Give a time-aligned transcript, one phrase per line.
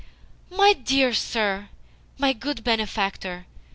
[0.49, 1.69] "My dear sir!
[2.17, 3.45] My good benefactor!"